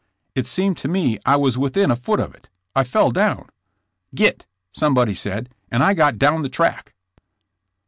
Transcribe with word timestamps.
It 0.33 0.47
seemed 0.47 0.77
to 0.79 0.87
me 0.87 1.19
I 1.27 1.35
was 1.35 1.59
within 1.59 1.91
a 1.91 1.95
foot 1.95 2.19
of 2.19 2.33
it! 2.33 2.49
I 2.75 2.83
fell 2.83 3.11
down." 3.11 3.45
'Git!' 4.15 4.47
somebody 4.71 5.13
said, 5.13 5.47
and 5.69 5.83
I 5.83 5.93
got 5.93 6.17
down 6.17 6.41
the 6.41 6.49
track!" 6.49 6.95